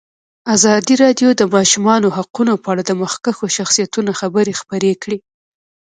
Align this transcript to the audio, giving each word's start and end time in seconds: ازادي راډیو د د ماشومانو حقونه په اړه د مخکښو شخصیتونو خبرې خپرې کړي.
ازادي 0.55 0.93
راډیو 1.03 1.29
د 1.33 1.37
د 1.39 1.43
ماشومانو 1.55 2.07
حقونه 2.17 2.53
په 2.63 2.67
اړه 2.73 2.83
د 2.85 2.91
مخکښو 3.01 3.45
شخصیتونو 3.57 4.11
خبرې 4.21 4.53
خپرې 4.61 4.91
کړي. 5.03 5.17